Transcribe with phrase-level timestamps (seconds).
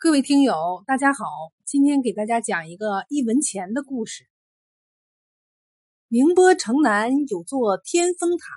[0.00, 1.24] 各位听友，大家好！
[1.64, 4.28] 今天给大家讲一个一文钱的故事。
[6.06, 8.54] 宁波城南有座天峰塔，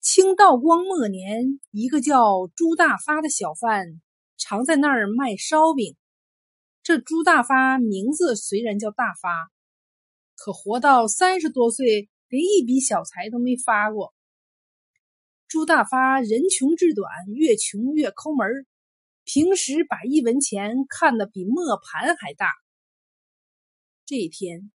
[0.00, 4.00] 清道光末年，一个叫朱大发的小贩
[4.36, 5.94] 常在那儿卖烧饼。
[6.82, 9.52] 这朱大发名字虽然叫大发，
[10.34, 14.12] 可活到三十多岁，连一笔小财都没发过。
[15.46, 18.66] 朱大发人穷志短，越穷越抠门。
[19.30, 22.48] 平时把一文钱看得比磨盘还大。
[24.06, 24.72] 这一天，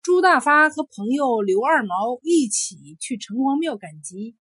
[0.00, 4.36] 朱大发和朋友刘二毛一起去城隍庙赶集，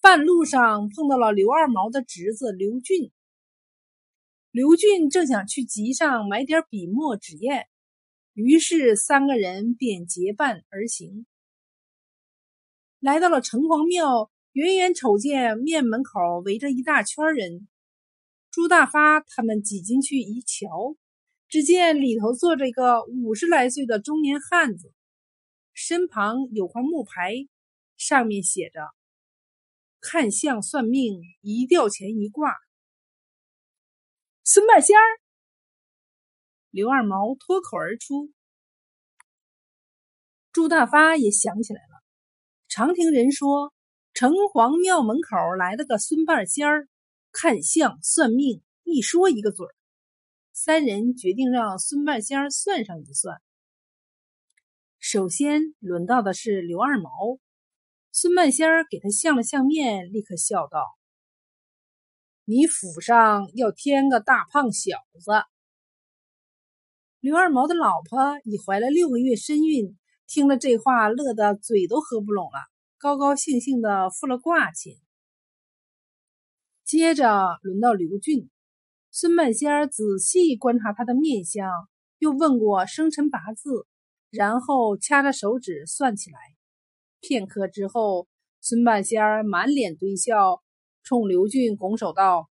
[0.00, 3.10] 半路上碰到了刘二毛的侄子刘俊。
[4.52, 7.66] 刘俊正想去集上买点笔墨纸砚，
[8.34, 11.26] 于是三个人便结伴而行。
[13.00, 17.66] 来到了城隍庙，远远瞅见面门口围着一大圈人。
[18.56, 20.96] 朱大发他们挤进去一瞧，
[21.46, 24.94] 只见里头坐着一个五十来岁的中年汉子，
[25.74, 27.34] 身旁有块木牌，
[27.98, 28.80] 上面写着
[30.00, 32.54] “看相算命，一吊钱一卦”。
[34.42, 35.04] 孙半仙儿，
[36.70, 38.32] 刘二毛脱口而出。
[40.50, 42.02] 朱大发也想起来了，
[42.68, 43.74] 常听人说，
[44.14, 46.88] 城隍庙门口来了个孙半仙儿。
[47.38, 49.74] 看相算命，一说一个准儿。
[50.54, 53.42] 三人决定让孙半仙算上一算。
[54.98, 57.10] 首先轮到的是刘二毛，
[58.10, 60.80] 孙半仙给他相了相面，立刻笑道
[62.46, 65.30] ：“你府上要添个大胖小子。”
[67.20, 69.94] 刘二毛的老婆已怀了六个月身孕，
[70.26, 72.60] 听了这话，乐得嘴都合不拢了，
[72.96, 74.94] 高高兴兴的付了卦钱。
[76.86, 78.48] 接着轮到刘俊，
[79.10, 81.68] 孙半仙儿仔细观察他的面相，
[82.20, 83.88] 又问过生辰八字，
[84.30, 86.38] 然后掐着手指算起来。
[87.20, 88.28] 片刻之后，
[88.60, 90.62] 孙半仙儿满脸堆笑，
[91.02, 92.48] 冲刘俊拱手道：“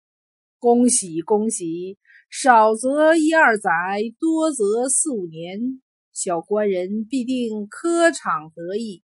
[0.60, 1.98] 恭喜恭喜，
[2.30, 3.70] 少则一二载，
[4.18, 5.82] 多则四五年，
[6.14, 9.04] 小官人必定科场得意。”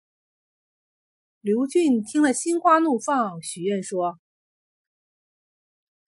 [1.40, 4.18] 刘俊听了，心花怒放，许愿说。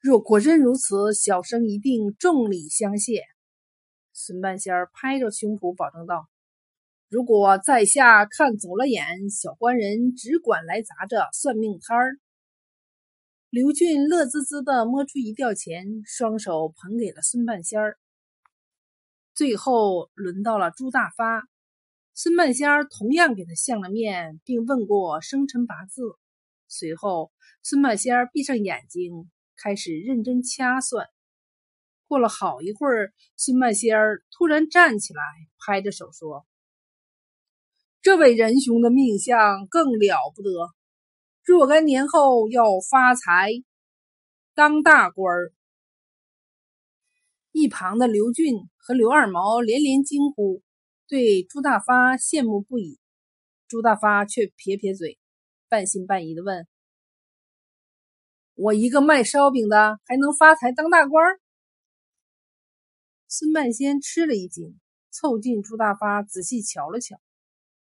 [0.04, 3.22] 若果真如此，小生一定重礼相谢。
[4.12, 6.28] 孙半仙儿拍着胸脯保证道
[7.08, 12.18] ：“如果在下看走了眼，小官人只管来砸这算命摊儿。”
[13.48, 17.96] 刘俊乐滋滋的摸出一吊钱，双手捧给了孙半仙儿。
[19.34, 21.48] 最后轮到了朱大发，
[22.12, 26.02] 孙半仙儿同样给他相了面，并问过生辰八字。
[26.68, 27.32] 随后，
[27.62, 29.30] 孙半仙儿闭上眼睛。
[29.56, 31.06] 开始认真掐算，
[32.06, 35.22] 过了好一会儿，孙半仙儿突然站起来，
[35.58, 36.46] 拍着手说
[38.02, 40.50] ：“这位仁兄的命相更了不得，
[41.42, 43.50] 若干年后要发财，
[44.54, 45.52] 当大官儿。”
[47.52, 50.60] 一旁的刘俊和刘二毛连连惊呼，
[51.06, 52.98] 对朱大发羡慕不已。
[53.68, 55.18] 朱大发却撇撇嘴，
[55.68, 56.66] 半信半疑的问。
[58.54, 61.38] 我一个卖烧饼的，还能发财当大官？
[63.26, 64.78] 孙半仙吃了一惊，
[65.10, 67.20] 凑近朱大发仔细瞧了瞧。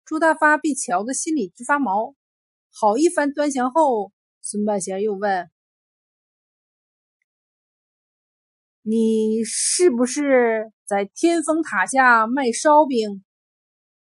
[0.04, 2.14] 朱大发被瞧得心里直发毛。
[2.72, 4.12] 好一番端详后，
[4.42, 5.50] 孙半仙又问
[8.82, 13.24] ：“你是不是在天峰塔下卖烧饼？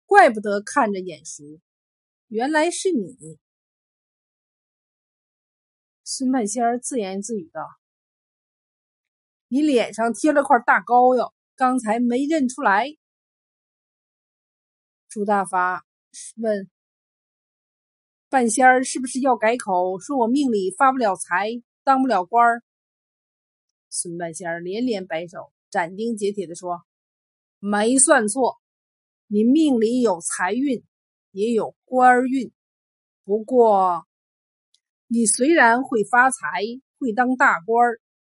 [0.05, 1.43] 怪不得看着眼熟，
[2.27, 3.39] 原来是你。”
[6.15, 7.67] 孙半仙儿自言自语道
[9.49, 12.85] ：“你脸上贴了块大膏药，刚才没认出来。”
[15.09, 15.87] 朱大发
[16.35, 16.69] 问
[18.29, 21.49] ：“半仙儿是不是要改口，说我命里发不了财，
[21.83, 22.61] 当不了官？”
[23.89, 26.83] 孙半仙儿连连摆手，斩钉截铁的说
[27.57, 28.61] ：“没算错，
[29.25, 30.83] 你命里有财运，
[31.31, 32.53] 也有官运，
[33.23, 34.05] 不过……”
[35.13, 36.39] 你虽然会发财，
[36.97, 37.87] 会当大官，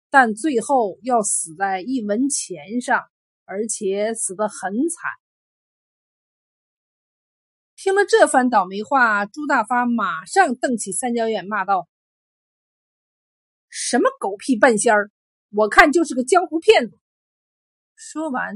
[0.10, 3.02] 但最后要死在一文钱上，
[3.46, 5.10] 而且死得很惨。
[7.78, 11.88] 听了这番倒霉话，朱大发马上瞪起三角眼，骂道
[13.72, 15.12] ：“什么狗屁半仙儿！
[15.52, 17.00] 我看就是个江湖骗子！”
[17.96, 18.54] 说完，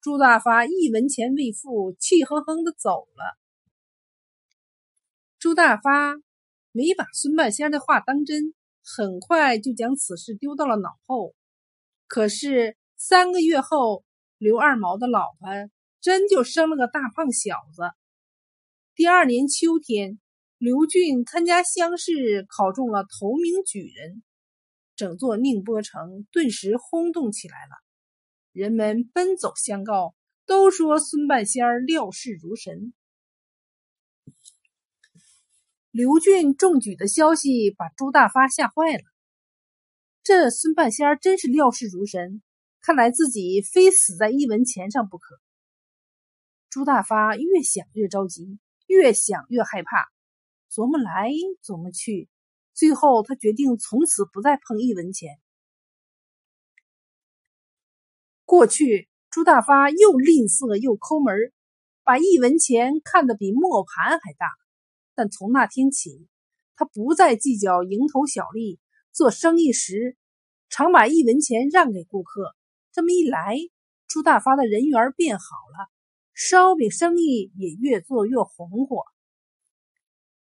[0.00, 3.36] 朱大发一文钱未付，气哼哼的走了。
[5.40, 6.25] 朱大发。
[6.76, 8.52] 没把孙半仙的话当真，
[8.84, 11.34] 很快就将此事丢到了脑后。
[12.06, 14.04] 可是三个月后，
[14.36, 15.48] 刘二毛的老婆
[16.02, 17.82] 真就生了个大胖小子。
[18.94, 20.20] 第二年秋天，
[20.58, 24.22] 刘俊参加乡试，考中了头名举人，
[24.96, 27.70] 整座宁波城顿时轰动起来了。
[28.52, 30.14] 人们奔走相告，
[30.44, 32.92] 都说孙半仙料事如神。
[35.96, 39.02] 刘俊中举的消息把朱大发吓坏了。
[40.22, 42.42] 这孙半仙儿真是料事如神，
[42.82, 45.40] 看来自己非死在一文钱上不可。
[46.68, 50.10] 朱大发越想越着急，越想越害怕，
[50.70, 51.30] 琢磨来
[51.64, 52.28] 琢磨去，
[52.74, 55.40] 最后他决定从此不再碰一文钱。
[58.44, 61.54] 过去，朱大发又吝啬又抠门，
[62.04, 64.46] 把一文钱看得比磨盘还大。
[65.16, 66.28] 但从那天起，
[66.76, 68.78] 他不再计较蝇头小利，
[69.10, 70.16] 做生意时
[70.68, 72.54] 常把一文钱让给顾客。
[72.92, 73.56] 这么一来，
[74.06, 75.88] 朱大发的人缘变好了，
[76.34, 79.02] 烧饼生意也越做越红火。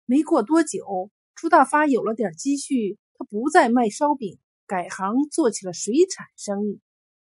[0.06, 4.38] 没过多久，朱大发有了点积蓄，他不再卖烧饼，
[4.68, 6.80] 改行做起了水产生意。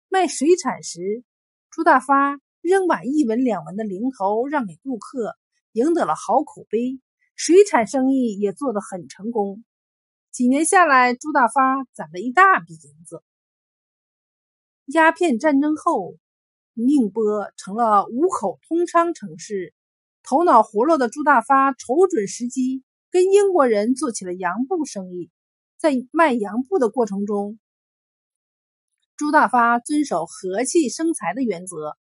[0.08, 1.24] 卖水产时，
[1.70, 5.34] 朱大发仍把一文两文的零头让给顾客，
[5.72, 7.00] 赢得了好口碑。
[7.34, 9.64] 水产生意也做得很成功。
[10.30, 13.22] 几年下来，朱大发攒了一大笔银子。
[14.86, 16.16] 鸦片战争后，
[16.74, 19.74] 宁波成了五口通商城市。
[20.22, 25.30] 头脑活络的朱大发瞅准时机，跟英国人做起了洋布生意。
[25.78, 27.58] 在卖洋布的过程中，
[29.16, 31.96] 朱大发遵守和气生财的原则，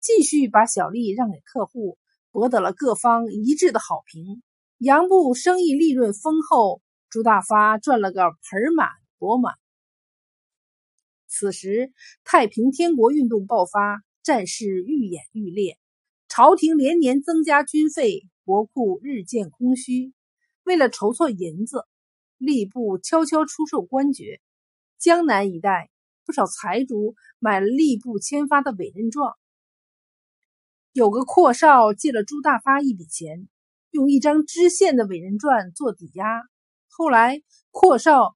[0.00, 1.98] 继续把小利让给客户，
[2.30, 4.40] 博得了各方一致的好评。
[4.78, 8.88] 洋布生意利润丰厚，朱大发赚了个盆满
[9.18, 9.54] 钵满。
[11.28, 11.92] 此时，
[12.24, 15.78] 太平天国运动爆发，战事愈演愈烈，
[16.28, 20.12] 朝廷连年增加军费，国库日渐空虚。
[20.64, 21.84] 为了筹措银子，
[22.38, 24.40] 吏部悄悄出售官爵，
[24.98, 25.90] 江南一带。
[26.26, 29.36] 不少财主买了吏部签发的委任状，
[30.94, 33.46] 有个阔少借了朱大发一笔钱，
[33.94, 36.42] 用一张知县的委任状做抵押。
[36.88, 38.34] 后来阔少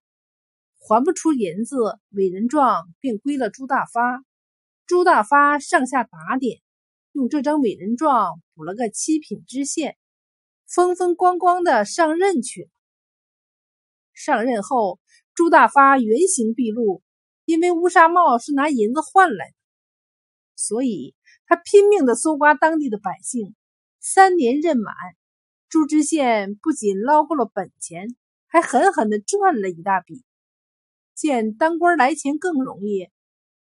[0.79, 1.77] 还不出银子，
[2.11, 4.23] 委任状便归了朱大发。
[4.87, 6.61] 朱大发上下打点，
[7.11, 9.99] 用这张委任状补了个七品知县，
[10.65, 12.71] 风风光光的上任去了。
[14.15, 15.01] 上任后，
[15.35, 17.03] 朱大发原形毕露。
[17.45, 19.55] 因为乌纱帽是拿银子换来的，
[20.55, 21.17] 所以
[21.47, 23.57] 他拼命的搜刮当地的百姓。
[24.01, 24.95] 三年任满，
[25.71, 28.17] 朱知县不仅捞够了本钱，
[28.47, 30.25] 还狠狠的赚了一大笔。
[31.15, 33.11] 见当官来钱更容易，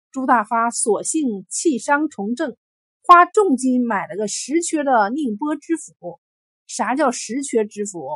[0.09, 2.55] 朱大发索性弃商从政，
[3.03, 6.21] 花重金买了个实缺的宁波知府。
[6.67, 8.07] 啥叫实缺知府？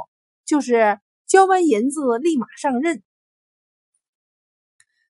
[0.46, 3.04] 就是交完银子立马上任。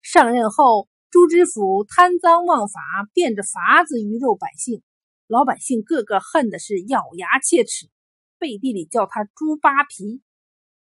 [0.04, 2.80] 上任后，朱知府贪赃枉法，
[3.14, 4.84] 变着法子鱼肉百姓，
[5.26, 7.90] 老百姓个个恨的是咬牙切齿，
[8.40, 10.22] 背地里叫他猪扒皮。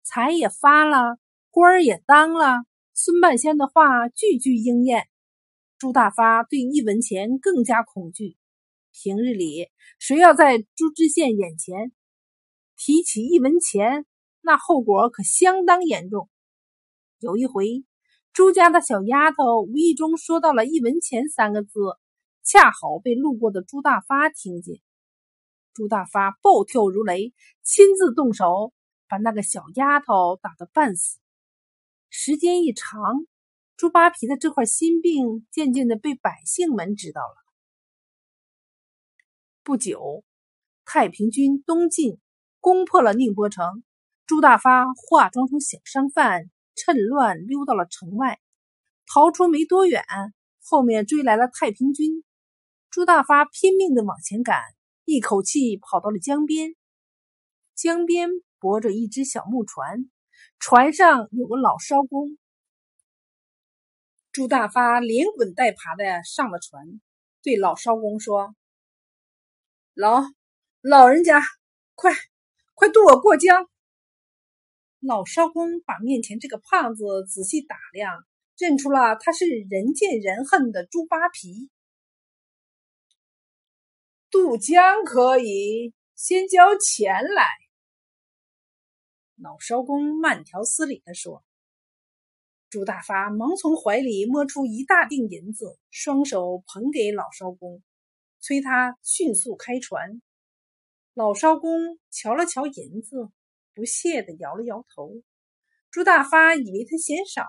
[0.04, 1.18] 财也发了，
[1.50, 5.08] 官儿也当了，孙半仙的话句句应验。
[5.78, 8.38] 朱大发对一文钱更加恐惧。
[8.92, 11.92] 平日里，谁要在朱知县眼前
[12.76, 14.06] 提起一文钱，
[14.42, 16.30] 那后果可相当严重。
[17.20, 17.86] 有一回。
[18.34, 21.72] 朱家的小丫头无意中说到了“一文钱”三个字，
[22.44, 24.80] 恰好被路过的朱大发听见。
[25.78, 28.74] 朱大发暴跳如雷，亲自动手
[29.08, 31.20] 把那个小丫头打得半死。
[32.10, 33.28] 时间一长，
[33.76, 37.36] 朱扒皮的这块心病渐渐的被百姓们知道了。
[39.62, 40.24] 不久，
[40.84, 42.18] 太平军东进，
[42.60, 43.84] 攻破了宁波城。
[44.26, 46.50] 朱大发化妆成小商贩。
[46.80, 48.40] 趁乱溜到了城外，
[49.12, 50.04] 逃出没多远，
[50.62, 52.24] 后面追来了太平军。
[52.92, 54.62] 朱大发拼命的往前赶，
[55.10, 56.76] 一口气跑到了江边。
[57.76, 60.12] 江边泊着一只小木船，
[60.60, 62.38] 船上有个老艄公。
[64.34, 67.00] 朱大发连滚带爬的上了船，
[67.42, 68.54] 对老艄公说
[69.96, 70.24] ：“老
[70.82, 71.42] 老人家，
[71.96, 72.12] 快
[72.74, 73.70] 快渡我过江。”
[75.00, 78.26] 老艄公把面前这个胖子仔细打量，
[78.58, 81.70] 认出了他是人见人恨的猪扒皮。
[84.30, 87.46] 渡江可以，先交钱来。
[89.38, 91.46] 老艄公慢条斯理的说
[92.70, 97.82] ：“朱大发忙从怀里摸出一大锭银子，双手捧给老艄公，
[98.42, 100.22] 催他迅速开船。
[101.14, 103.30] 老艄公瞧了瞧银子，
[103.74, 105.14] 不屑地摇了摇头。
[105.90, 107.46] 朱大发以为他嫌少，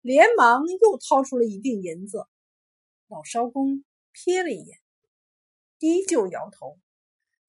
[0.00, 2.26] 连忙又掏出了一锭银子。
[3.06, 4.78] 老艄公瞥了一眼，
[5.78, 6.78] 依旧摇头。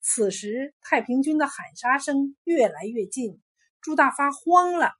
[0.01, 3.41] 此时，太平军的喊杀声越来越近，
[3.81, 4.93] 朱大发慌了。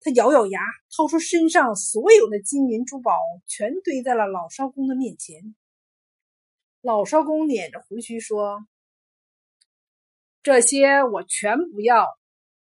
[0.00, 0.60] 他咬咬牙，
[0.94, 5.54] 掏出身上所有的金银珠宝，全堆在了老艄公的面前。
[6.82, 8.66] 老艄公捻着胡须说
[10.42, 12.06] ：“这些我全不要，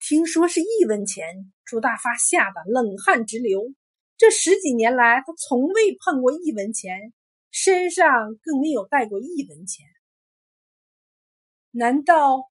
[0.00, 3.72] 听说是一文钱，朱大发吓得冷汗直流。
[4.22, 7.12] 这十几年来，他从未碰过一文钱，
[7.50, 8.06] 身上
[8.40, 9.84] 更没有带过一文钱。
[11.72, 12.48] 难道？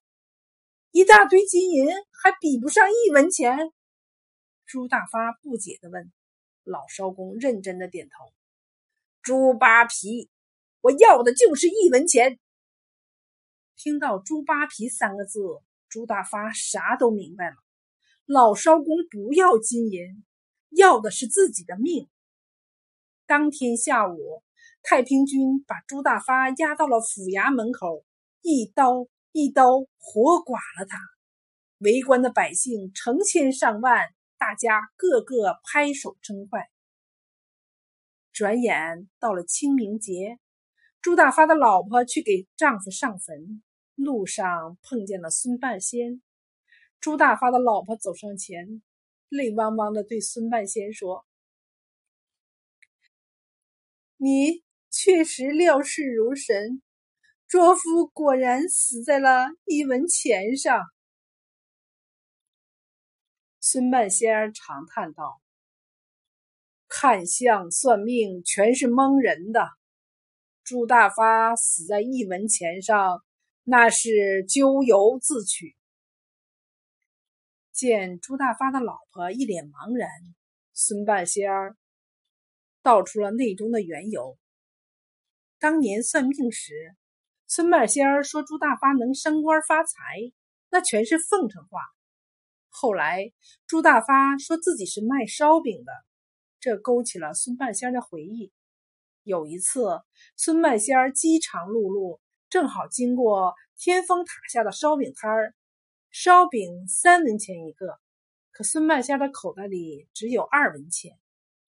[0.90, 3.56] 一大堆金银还比不上一文钱，
[4.66, 6.12] 朱大发不解的问。
[6.62, 8.34] 老艄公认真的点头。
[9.22, 10.28] 猪扒皮，
[10.82, 12.38] 我要的就是一文钱。
[13.76, 15.40] 听到“猪扒皮”三个字，
[15.88, 17.56] 朱大发啥都明白了。
[18.26, 20.22] 老艄公不要金银，
[20.72, 22.08] 要的是自己的命。
[23.26, 24.42] 当天下午，
[24.82, 28.04] 太平军把朱大发押到了府衙门口，
[28.42, 29.08] 一刀。
[29.34, 30.98] 一刀活剐了他，
[31.78, 36.68] 围观的百姓成千上万，大家个个拍手称快。
[38.30, 40.38] 转眼到了清明节，
[41.00, 43.62] 朱大发的老婆去给丈夫上坟，
[43.94, 46.20] 路上碰见了孙半仙。
[47.00, 48.82] 朱大发的老婆走上前，
[49.32, 51.24] 泪汪汪的对孙半仙说
[54.18, 56.82] ：“你确实料事如神。”
[57.48, 60.82] 卓夫果然死在了一文钱上。
[63.58, 65.40] 孙半仙长叹道
[66.88, 69.66] ：“看相算命全是蒙人的。
[70.62, 73.22] 朱大发死在一文钱上，
[73.64, 75.74] 那是咎由自取。”
[77.82, 80.08] 见朱大发的老婆一脸茫然，
[80.72, 81.76] 孙半仙儿
[82.80, 84.38] 道出了内中的缘由。
[85.58, 86.94] 当年算命时。
[87.48, 89.92] 孙半仙儿说：“朱大发能升官发财，
[90.70, 91.80] 那全是奉承话。”
[92.70, 93.30] 后来
[93.66, 95.92] 朱大发说自己是卖烧饼的，
[96.60, 98.52] 这勾起了孙半仙儿的回忆。
[99.22, 100.00] 有一次，
[100.34, 105.54] 孙半仙儿饥肠辘辘，正好经过天峰塔下的烧饼摊儿，
[106.12, 107.98] 烧饼三文钱一个，
[108.50, 111.18] 可孙半仙的口袋里只有二文钱，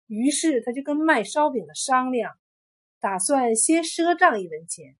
[0.07, 2.39] 于是他就跟卖烧饼的商量，
[3.01, 4.97] 打算先赊账一文钱。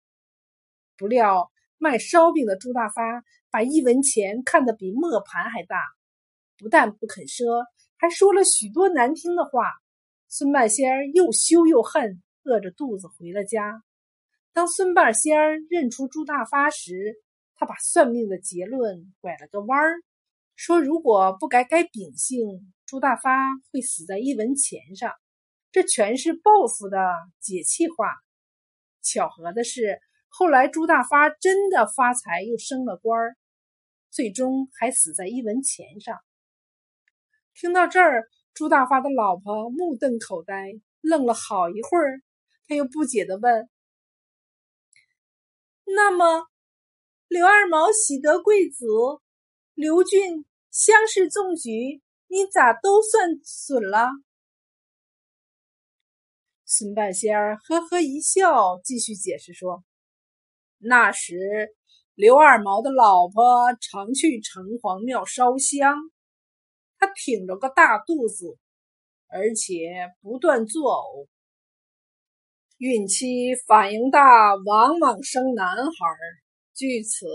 [0.97, 5.85] 不料卖烧饼的朱大发把一文钱看得比磨盘还大，
[6.59, 7.65] 不但不肯赊，
[7.97, 9.71] 还说了许多难听的话。
[10.27, 13.85] 孙半仙儿又羞又恨，饿着肚子回了家。
[14.53, 17.23] 当孙半仙儿认出朱大发时，
[17.59, 20.01] 他把算命的结论拐了个弯儿，
[20.57, 25.13] 说如果不改改秉性，朱大发会死在一文钱上。
[25.71, 26.99] 这全是报复的
[27.41, 28.15] 解气话。
[29.03, 30.01] 巧合的是。
[30.31, 33.37] 后来，朱大发真的发财，又升了官儿，
[34.11, 36.19] 最终还死在一文钱上。
[37.55, 42.21] 听到这儿，朱大发的老婆目瞪口呆，愣了好一会儿，
[42.69, 43.71] 他又不解的问
[45.87, 46.47] ：“那么，
[47.29, 48.87] 刘二毛喜得贵子，
[49.75, 54.09] 刘俊乡试中举，你咋都算损了？”
[56.65, 59.85] 孙半仙儿呵呵一笑，继续解释说。
[60.79, 61.37] 那时，
[62.15, 65.95] 刘二毛的老婆常去城隍庙烧香，
[66.99, 68.57] 他挺着个大肚子，
[69.27, 71.29] 而且不断作呕。
[72.79, 75.93] 孕期反应大，往往生男孩。
[76.79, 77.27] 据此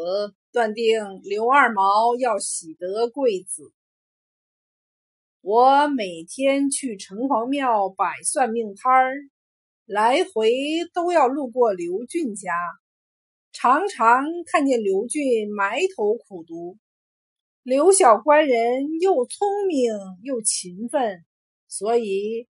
[0.53, 3.73] 断定，刘二毛要喜得贵子。
[5.41, 9.15] 我每天去城隍庙摆算命摊儿，
[9.85, 10.49] 来回
[10.93, 12.53] 都要路过刘俊家。
[13.51, 16.77] 常常看见刘俊埋头苦读，
[17.63, 21.25] 刘小官人又聪明又勤奋，
[21.67, 22.47] 所以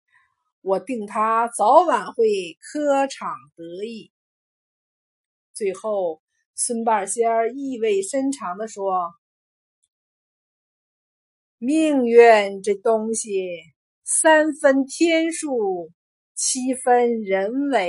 [0.60, 4.12] 我定他早晚会科场得意。
[5.54, 6.22] 最后，
[6.64, 7.26] 孙半仙
[7.58, 9.16] 意味深长地说
[11.58, 13.50] ：“命运这东西，
[14.04, 15.92] 三分天数，
[16.36, 17.82] 七分人为。”